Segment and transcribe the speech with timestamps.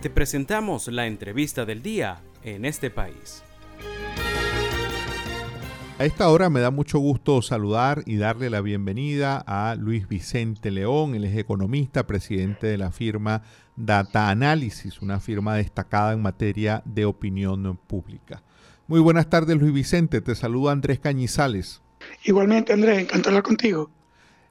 [0.00, 3.42] Te presentamos la entrevista del día en este país.
[5.98, 10.70] A esta hora me da mucho gusto saludar y darle la bienvenida a Luis Vicente
[10.70, 13.42] León, él es economista, presidente de la firma
[13.74, 18.44] Data Analysis, una firma destacada en materia de opinión pública.
[18.86, 21.82] Muy buenas tardes Luis Vicente, te saluda Andrés Cañizales.
[22.22, 23.90] Igualmente Andrés, encantado de hablar contigo.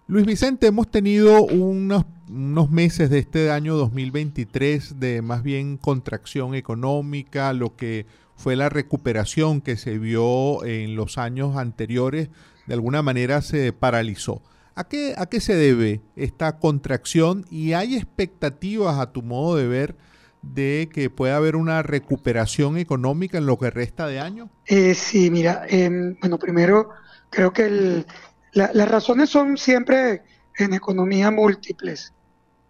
[0.07, 6.55] Luis Vicente, hemos tenido unos, unos, meses de este año 2023 de más bien contracción
[6.55, 12.29] económica, lo que fue la recuperación que se vio en los años anteriores,
[12.67, 14.41] de alguna manera se paralizó.
[14.75, 19.67] ¿A qué, a qué se debe esta contracción y hay expectativas a tu modo de
[19.67, 19.95] ver
[20.41, 24.49] de que pueda haber una recuperación económica en lo que resta de año?
[24.65, 26.89] Eh, sí, mira, eh, bueno, primero
[27.31, 28.05] creo que el,
[28.53, 30.21] las razones son siempre
[30.57, 32.13] en economía múltiples.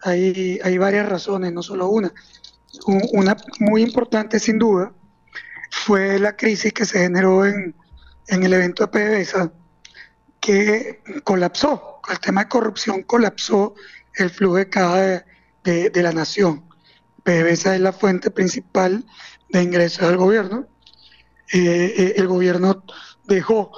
[0.02, 2.14] Hay, hay varias razones, no solo una.
[3.14, 4.94] Una muy importante, sin duda,
[5.72, 7.76] fue la crisis que se generó en,
[8.28, 9.52] el evento de PDVSA,
[10.40, 12.02] que colapsó.
[12.10, 13.76] El tema de corrupción colapsó
[14.16, 15.24] el flujo de caja
[15.64, 16.64] de, la nación.
[17.24, 19.06] PDVSA es la fuente principal
[19.50, 20.68] de ingresos del gobierno.
[21.54, 22.84] Eh, eh, el gobierno
[23.26, 23.72] dejó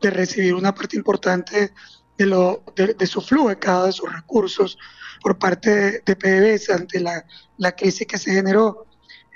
[0.00, 1.72] de recibir una parte importante
[2.16, 4.78] de, su flujo de cada de sus recursos
[5.26, 7.26] por parte de, PDVSA ante la,
[7.58, 8.86] la, crisis que se generó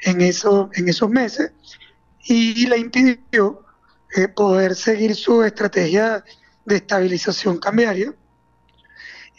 [0.05, 1.50] en, eso, en esos meses
[2.22, 3.64] y la impidió
[4.14, 6.24] eh, poder seguir su estrategia
[6.64, 8.14] de estabilización cambiaria.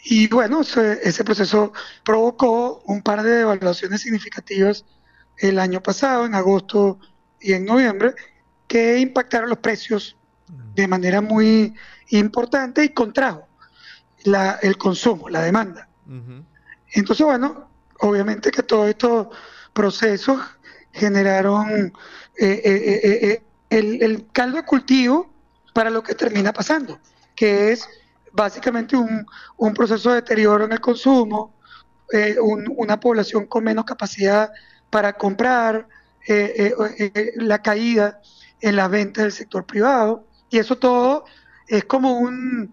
[0.04, 1.72] Y bueno, ese, proceso
[2.04, 4.84] provocó un par de devaluaciones significativas
[5.38, 6.98] el año pasado, en agosto
[7.40, 8.14] y en noviembre,
[8.68, 10.18] que impactaron los precios
[10.74, 11.72] de manera muy
[12.10, 13.48] importante y contrajo
[14.24, 15.88] la, el consumo, la demanda.
[16.94, 17.68] Entonces, bueno,
[18.00, 19.28] obviamente que todos estos
[19.72, 20.40] procesos
[20.92, 21.92] generaron
[22.38, 23.00] eh, eh,
[23.30, 25.30] eh, el, caldo de cultivo
[25.72, 26.98] para lo que termina pasando,
[27.34, 27.88] que es
[28.32, 29.26] básicamente un,
[29.74, 31.54] proceso de deterioro en el consumo,
[32.76, 34.50] una población con menos capacidad
[34.90, 35.88] para comprar,
[37.36, 38.20] la caída
[38.60, 41.24] en la venta del sector privado, y eso todo
[41.66, 42.72] es como un,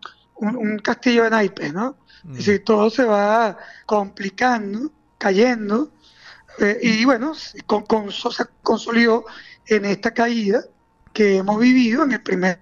[0.83, 1.97] castillo de naipes, ¿no?
[2.31, 5.91] Es decir, todo se va complicando, cayendo,
[6.59, 7.33] eh, y bueno,
[7.65, 9.25] con, con, se consolidó
[9.67, 10.63] en esta caída
[11.13, 12.59] que hemos vivido en el primer,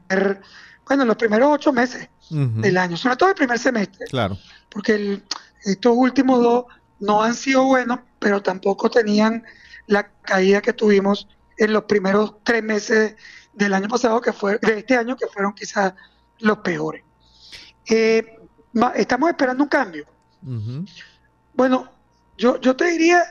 [0.85, 4.05] bueno, en los primeros ocho meses del año, sobre todo el primer semestre.
[4.07, 4.37] Claro.
[4.69, 5.21] Porque
[5.63, 6.65] estos últimos dos
[6.99, 9.43] no han sido buenos, pero tampoco tenían
[9.87, 11.27] la caída que tuvimos
[11.57, 13.15] en los primeros tres meses
[13.53, 15.93] del año pasado, que fue, de este año, que fueron quizás
[16.39, 17.03] los peores.
[17.89, 18.39] Eh,
[18.95, 20.05] estamos esperando un cambio.
[21.53, 21.89] Bueno,
[22.37, 23.23] yo, yo te diría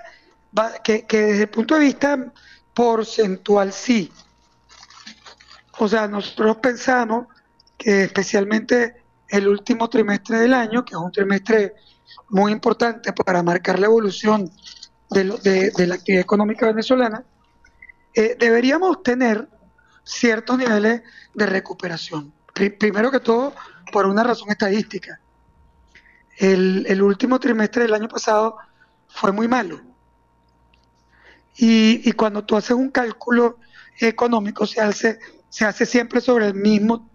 [0.83, 2.33] que, desde el punto de vista
[2.75, 4.13] porcentual sí.
[5.79, 7.27] O sea, nosotros pensamos
[7.77, 11.75] que especialmente el último trimestre del año, que es un trimestre
[12.31, 14.51] muy importante para marcar la evolución
[15.11, 17.25] de, de, la actividad económica venezolana,
[18.15, 19.49] eh, deberíamos tener
[20.03, 21.03] ciertos niveles
[21.35, 22.33] de recuperación.
[22.79, 23.55] Primero que todo,
[23.93, 25.21] por una razón estadística.
[26.39, 28.57] El, el último trimestre del año pasado
[29.09, 29.81] fue muy malo.
[31.59, 33.59] Y, cuando tú haces un cálculo
[33.99, 35.19] económico, se hace,
[35.49, 37.09] se hace siempre sobre el mismo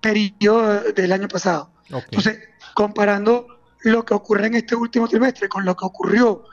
[0.00, 1.70] periodo del año pasado.
[1.90, 2.38] Entonces,
[2.74, 3.46] comparando
[3.82, 6.44] lo que ocurre en este último trimestre con lo que ocurrió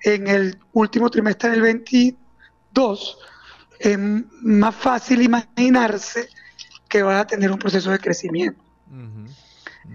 [0.00, 3.18] en el último trimestre del 22,
[3.78, 6.30] es más fácil imaginarse
[6.88, 8.62] que va a tener un proceso de crecimiento.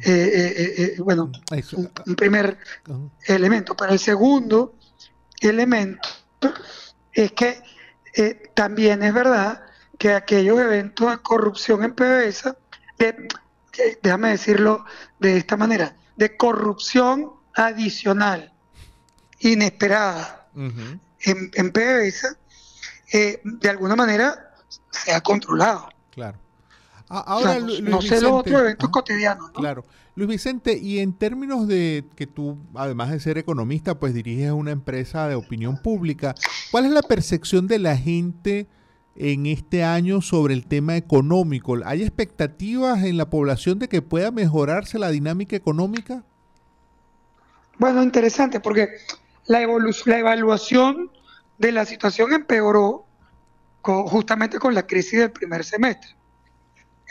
[0.04, 1.32] Eh, eh, eh, bueno,
[2.06, 2.58] un, primer
[3.26, 3.76] elemento.
[3.76, 4.76] Pero el segundo
[5.40, 6.10] elemento
[7.12, 7.62] es que
[8.54, 9.64] también es verdad
[9.98, 12.58] que aquellos eventos de corrupción en PDVSA,
[14.02, 14.86] déjame decirlo
[15.20, 18.54] de esta manera, de corrupción adicional,
[19.40, 22.38] inesperada en, en PDVSA,
[23.14, 24.54] eh, de alguna manera
[24.90, 25.90] se ha controlado.
[26.12, 26.38] Claro.
[27.12, 29.52] Ahora, no, sé los otros eventos cotidianos.
[29.52, 29.84] Claro.
[30.16, 34.72] Luis Vicente, y en términos de que tú, además de ser economista, pues diriges una
[34.72, 36.36] empresa de opinión pública,
[36.72, 38.68] ¿cuál es la percepción de la gente
[39.16, 41.78] en este año sobre el tema económico?
[41.86, 46.24] ¿Hay expectativas en la población de que pueda mejorarse la dinámica económica?
[47.78, 48.90] Bueno, interesante, porque
[49.48, 49.60] la,
[50.06, 51.10] la evaluación
[51.58, 53.06] de la situación empeoró
[53.82, 56.21] justamente con la crisis del primer semestre.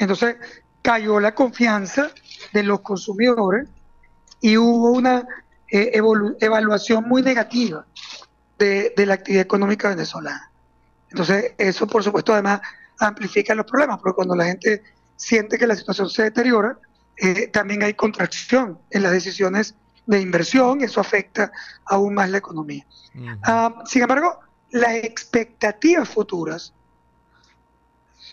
[0.00, 0.36] Entonces,
[0.82, 2.10] cayó la confianza
[2.52, 3.68] de los consumidores
[4.40, 5.26] y hubo una
[5.70, 5.92] eh,
[6.40, 7.86] evaluación muy negativa
[8.58, 10.50] de, la actividad económica venezolana.
[11.10, 12.60] Entonces, eso por supuesto además
[12.98, 14.82] amplifica los problemas, porque cuando la gente
[15.16, 16.78] siente que la situación se deteriora,
[17.16, 19.74] eh, también hay contracción en las decisiones
[20.06, 21.52] de inversión, eso afecta
[21.84, 22.86] aún más la economía.
[23.42, 26.72] Ah, sin embargo, las expectativas futuras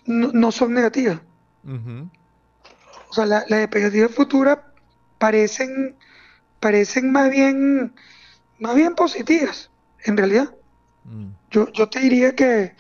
[0.06, 1.20] no, son negativas.
[1.64, 4.60] O sea, las expectativas futuras
[5.18, 5.96] parecen,
[6.60, 7.94] parecen más bien,
[8.60, 9.70] más bien positivas,
[10.06, 10.54] en realidad.
[11.04, 11.30] Mm.
[11.52, 12.76] Yo, yo te diría que,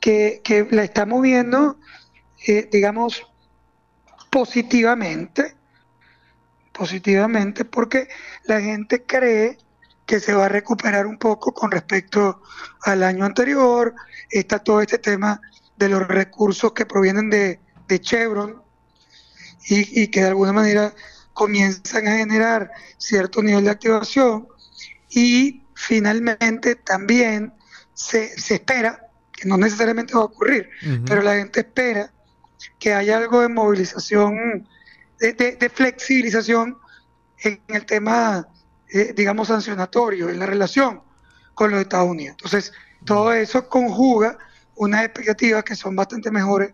[0.00, 1.78] que, la estamos viendo,
[2.46, 3.22] eh, digamos,
[4.30, 5.54] positivamente,
[6.72, 8.08] positivamente, porque
[8.44, 9.58] la gente cree
[10.06, 12.42] que se va a recuperar un poco con respecto
[12.82, 13.94] al año anterior.
[14.30, 15.40] Está todo este tema
[15.76, 17.60] de los recursos que provienen de,
[17.92, 18.62] de Chevron
[19.68, 20.94] y, que de alguna manera
[21.32, 24.48] comienzan a generar cierto nivel de activación
[25.10, 27.52] y finalmente también
[27.94, 30.68] se, se espera, que no necesariamente va a ocurrir,
[31.06, 32.12] pero la gente espera
[32.78, 34.68] que haya algo de movilización,
[35.18, 36.78] de, flexibilización
[37.38, 38.48] en el tema,
[38.88, 41.02] eh, digamos, sancionatorio, en la relación
[41.54, 42.36] con los Estados Unidos.
[42.38, 42.72] Entonces,
[43.04, 44.38] todo eso conjuga
[44.76, 46.72] unas expectativas que son bastante mejores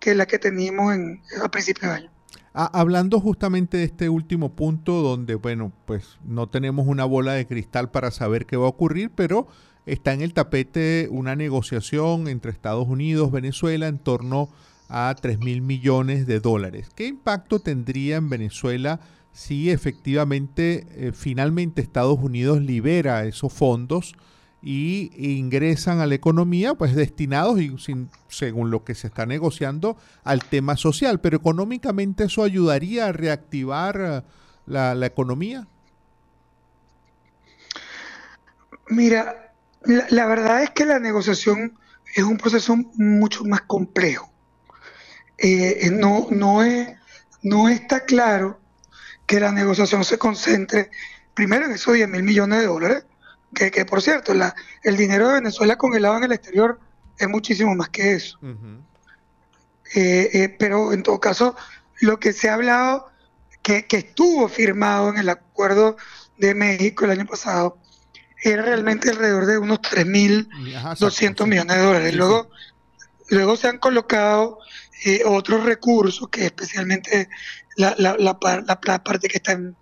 [0.00, 2.10] que las que teníamos en, a principios de año.
[2.52, 7.46] Ah, hablando justamente de este último punto donde, bueno, pues no tenemos una bola de
[7.46, 9.46] cristal para saber qué va a ocurrir, pero
[9.86, 14.48] está en el tapete una negociación entre Estados Unidos, Venezuela, en torno
[14.88, 16.88] a 3 mil millones de dólares.
[16.96, 18.98] ¿Qué impacto tendría en Venezuela
[19.32, 24.16] si efectivamente, eh, finalmente Estados Unidos libera esos fondos?
[24.62, 29.96] Y ingresan a la economía pues destinados y sin, según lo que se está negociando
[30.22, 31.20] al tema social.
[31.20, 34.22] Pero económicamente eso ayudaría a reactivar eh,
[34.66, 35.66] la, economía.
[38.88, 39.54] Mira
[39.84, 41.78] la, verdad es que la negociación
[42.14, 44.30] es un proceso mucho más complejo.
[45.38, 46.88] Eh, eh, no no es
[47.42, 48.60] no está claro
[49.26, 50.90] que la negociación se concentre
[51.32, 53.04] primero en esos 10 mil millones de dólares
[53.54, 56.78] que, por cierto, la, el dinero de Venezuela congelado en el exterior
[57.18, 58.38] es muchísimo más que eso.
[59.94, 61.56] Eh, eh, pero en todo caso,
[62.00, 63.10] lo que se ha hablado,
[63.62, 65.96] que, estuvo firmado en el acuerdo
[66.38, 67.78] de México el año pasado,
[68.42, 72.14] era realmente alrededor de unos 3.200 millones de dólares.
[72.14, 72.50] Luego,
[73.28, 74.58] luego se han colocado
[75.04, 77.28] eh, otros recursos, que especialmente
[77.76, 79.76] la, la, la, parte que está en,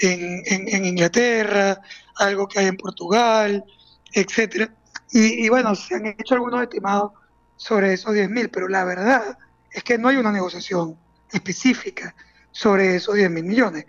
[0.00, 1.80] en, Inglaterra,
[2.16, 3.64] algo que hay en Portugal,
[4.12, 4.72] etcétera.
[5.12, 7.12] Y, bueno, se han hecho algunos estimados
[7.56, 9.36] sobre esos 10.000, pero la verdad
[9.72, 10.96] es que no hay una negociación
[11.32, 12.14] específica
[12.52, 13.86] sobre esos 10.000 millones.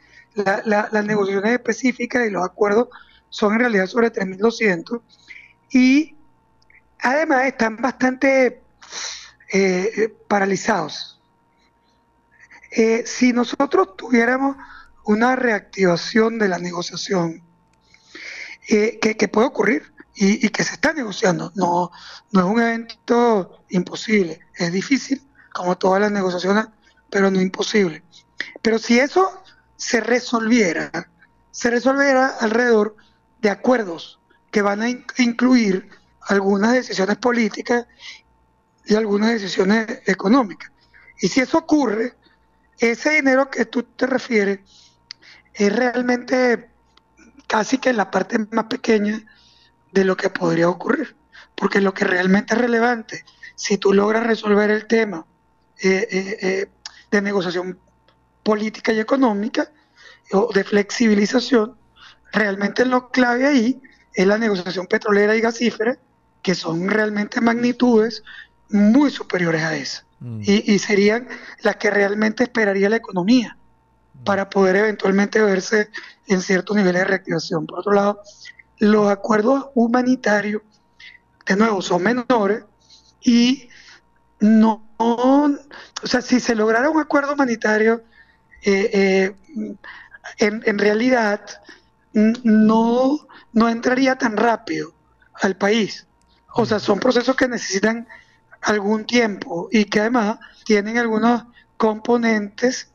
[0.66, 2.90] las negociaciones específicas y los acuerdos
[3.30, 5.02] son en realidad sobre 3.200
[5.72, 6.16] y
[7.00, 8.62] además están bastante
[9.54, 11.20] eh, paralizados.
[12.72, 14.56] Eh, si nosotros tuviéramos
[15.06, 17.44] una reactivación de la negociación
[18.68, 21.52] eh, que, puede ocurrir y, que se está negociando.
[21.56, 21.92] No,
[22.32, 25.22] no es un evento imposible, es difícil,
[25.54, 26.68] como todas las negociaciones,
[27.10, 28.04] pero no imposible.
[28.62, 29.42] Pero si eso
[29.76, 30.92] se resolviera,
[31.52, 32.96] se resolviera alrededor
[33.42, 34.20] de acuerdos
[34.52, 35.90] que van a incluir
[36.28, 37.86] algunas decisiones políticas
[38.86, 40.72] y algunas decisiones económicas.
[41.20, 42.16] Y si eso ocurre,
[42.80, 44.60] ese dinero que tú te refieres
[45.66, 46.70] es realmente
[47.48, 49.22] casi que la parte más pequeña
[49.92, 51.16] de lo que podría ocurrir.
[51.56, 53.24] Porque lo que realmente es relevante,
[53.56, 55.26] si tú logras resolver el tema
[55.84, 56.70] eh, eh, eh,
[57.12, 57.78] de negociación
[58.44, 59.70] política y económica
[60.32, 61.76] o de flexibilización,
[62.32, 63.82] realmente lo clave ahí
[64.14, 65.98] es la negociación petrolera y gasífera,
[66.42, 68.24] que son realmente magnitudes
[68.70, 70.06] muy superiores a esa.
[70.20, 70.42] Mm.
[70.44, 71.28] Y, y, serían
[71.62, 73.58] las que realmente esperaría la economía
[74.24, 75.90] para poder eventualmente verse
[76.28, 77.66] en ciertos niveles de reactivación.
[77.66, 78.22] Por otro lado,
[78.78, 80.62] los acuerdos humanitarios,
[81.46, 82.64] de nuevo, son menores
[83.22, 83.70] y
[84.40, 85.58] no, o
[86.04, 88.04] sea, si se lograra un acuerdo humanitario,
[88.64, 89.36] eh, eh,
[90.38, 91.42] en, en, realidad
[92.14, 94.94] no, no entraría tan rápido
[95.42, 96.08] al país.
[96.54, 98.08] O sea, son procesos que necesitan
[98.62, 101.46] algún tiempo y que además tienen algunos
[101.78, 102.91] componentes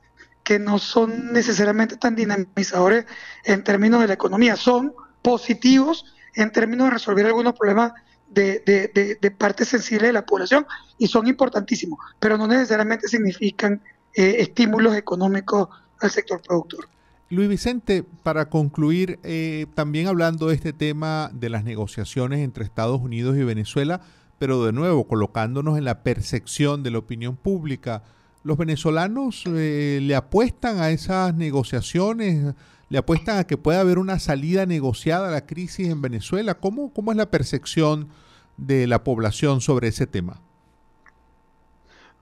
[0.47, 3.05] que no son necesariamente tan dinamizadores
[3.43, 6.05] en términos de la economía, son positivos
[6.37, 7.95] en términos de resolver algunos problemas
[8.29, 10.65] de, de, de, sensibles de la población
[10.99, 13.83] y son importantísimos, pero no necesariamente significan
[14.15, 16.88] eh, estímulos económicos al sector productor.
[17.29, 23.00] Luis Vicente, para concluir, eh, también hablando de este tema de las negociaciones entre Estados
[23.00, 24.00] Unidos y Venezuela,
[24.38, 28.05] pero de nuevo colocándonos en la percepción de la opinión pública,
[28.47, 32.55] ¿los venezolanos eh, le apuestan a esas negociaciones?
[32.88, 36.55] ¿Le apuestan a que pueda haber una salida negociada a la crisis en Venezuela?
[36.55, 38.09] ¿Cómo, cómo es la percepción
[38.57, 40.41] de la población sobre ese tema?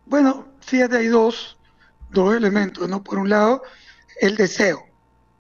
[0.07, 1.59] Bueno, fíjate, hay dos,
[2.11, 3.05] dos elementos, ¿no?
[3.05, 3.63] Por un lado,
[4.19, 4.83] el deseo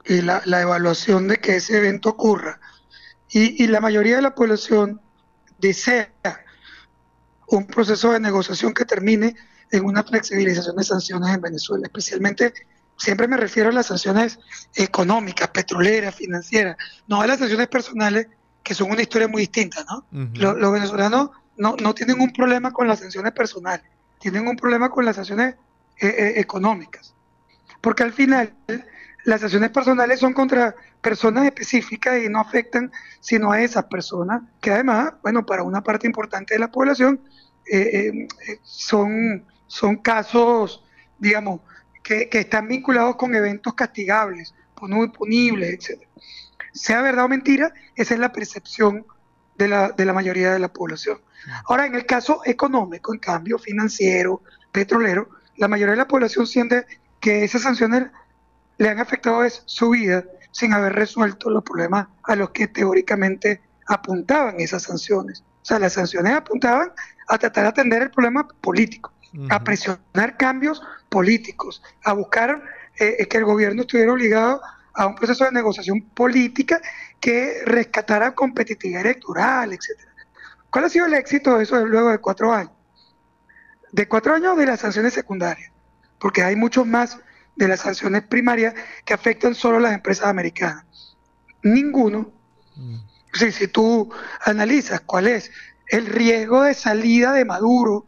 [0.04, 2.60] y la, evaluación de que ese evento ocurra.
[3.30, 5.00] Y, la mayoría de la población
[5.58, 6.12] desea
[7.46, 9.34] un proceso de negociación que termine
[9.70, 12.52] en una flexibilización de sanciones en Venezuela, especialmente,
[12.96, 14.38] siempre me refiero a las sanciones
[14.74, 18.28] económicas, petroleras, financieras, no a las sanciones personales,
[18.62, 20.06] que son una historia muy distinta, ¿no?
[20.34, 23.84] los, venezolanos no, no, tienen un problema con las sanciones personales,
[24.18, 25.54] tienen un problema con las sanciones
[26.00, 27.14] eh, eh, económicas,
[27.80, 28.54] porque al final
[29.24, 32.90] las acciones personales son contra personas específicas y no afectan
[33.20, 37.20] sino a esas personas, que además, bueno, para una parte importante de la población
[37.70, 40.84] eh, eh, son, son casos,
[41.18, 41.60] digamos,
[42.02, 46.02] que, están vinculados con eventos castigables, punibles, etc.
[46.72, 49.06] Sea verdad o mentira, esa es la percepción
[49.56, 51.20] de la, de la mayoría de la población.
[51.66, 54.42] Ahora, en el caso económico, en cambio, financiero,
[54.72, 56.86] petrolero, la mayoría de la población siente
[57.20, 58.10] que esas sanciones
[58.78, 64.60] le han afectado su vida sin haber resuelto los problemas a los que teóricamente apuntaban
[64.60, 65.44] esas sanciones.
[65.64, 66.92] O sea, las sanciones apuntaban
[67.26, 69.14] a tratar de atender el problema político,
[69.48, 72.62] a presionar cambios políticos, a buscar
[72.98, 74.60] eh, que el gobierno estuviera obligado
[74.92, 76.82] a un proceso de negociación política
[77.18, 80.06] que rescatara competitividad electoral, etc.
[80.68, 82.72] ¿Cuál ha sido el éxito de eso luego de cuatro años?
[83.90, 85.72] De cuatro años de las sanciones secundarias,
[86.18, 87.18] porque hay muchos más
[87.56, 88.74] de las sanciones primarias
[89.06, 90.84] que afectan solo a las empresas americanas.
[91.62, 92.30] Ninguno.
[93.34, 93.50] Mm.
[93.50, 94.12] si tú
[94.44, 95.50] analizas cuál es
[95.88, 98.06] el riesgo de salida de Maduro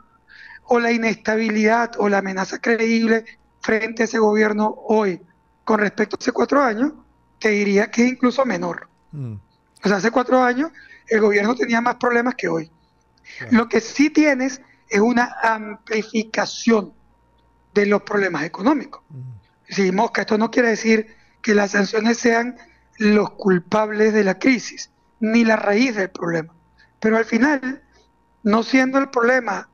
[0.64, 3.24] o la inestabilidad o la amenaza creíble
[3.60, 5.20] frente a ese gobierno hoy
[5.64, 6.92] con respecto a hace cuatro años,
[7.38, 8.88] te diría que es incluso menor.
[9.12, 9.34] Mm.
[9.84, 10.70] O sea, hace cuatro años
[11.08, 12.70] el gobierno tenía más problemas que hoy.
[13.50, 16.92] Lo que sí tienes es una amplificación
[17.74, 19.02] de los problemas económicos.
[19.68, 22.56] Sí, Mosca, esto no quiere decir que las sanciones sean
[22.98, 26.54] los culpables de la crisis, ni la raíz del problema.
[27.00, 27.82] Pero al final,
[28.42, 29.68] no siendo el problema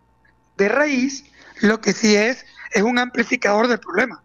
[0.56, 1.24] de raíz,
[1.60, 4.22] lo que sí es es un amplificador del problema.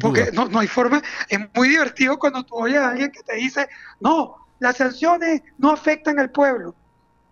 [0.00, 3.36] Porque no, no, hay forma, es muy divertido cuando tú oyes a alguien que te
[3.36, 3.68] dice,
[4.00, 6.74] no, las sanciones no afectan al pueblo.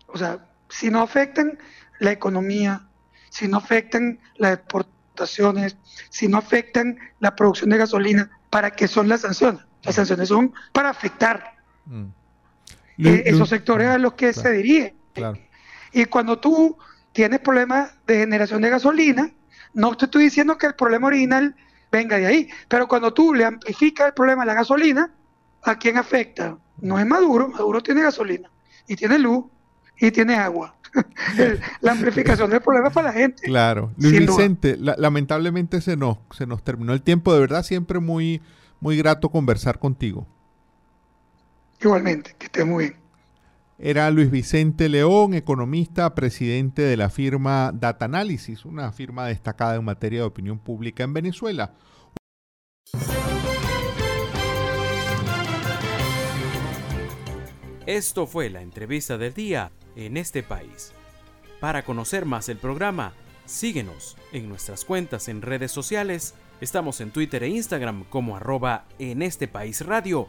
[0.06, 1.58] O sea, si no afectan
[1.99, 2.87] la economía,
[3.28, 5.56] si no afectan la exportación,
[6.08, 9.61] si no afectan la producción de gasolina, ¿para qué son las sanciones?
[9.82, 11.57] Las sanciones son para afectar
[11.88, 13.07] mm.
[13.07, 14.95] eh, esos sectores a los que se dirigen.
[15.92, 16.76] Y cuando tú
[17.12, 19.33] tienes problemas de generación de gasolina,
[19.75, 21.54] no te estoy diciendo que el problema original
[21.90, 25.11] venga de ahí, pero cuando tú le amplificas el problema a la gasolina,
[25.62, 26.59] ¿a quién afecta?
[26.80, 28.50] No es Maduro, Maduro tiene gasolina
[28.87, 29.47] y tiene luz
[29.99, 30.75] y tiene agua.
[31.80, 33.42] la amplificación del problema para la gente.
[33.42, 33.92] Claro.
[33.99, 37.33] Luis Vicente, lamentablemente se nos, se nos terminó el tiempo.
[37.35, 38.40] De verdad, siempre muy,
[38.80, 40.26] muy grato conversar contigo.
[41.80, 43.08] Igualmente, que esté muy bien.
[43.80, 49.85] Era Luis Vicente León, economista, presidente de la firma Data Analysis, una firma destacada en
[49.85, 51.75] materia de opinión pública en Venezuela.
[57.87, 60.92] Esto fue la entrevista del día en este país.
[61.61, 63.12] Para conocer más el programa,
[63.47, 66.35] síguenos en nuestras cuentas en redes sociales.
[66.61, 70.28] Estamos en Twitter e Instagram como arroba en este país radio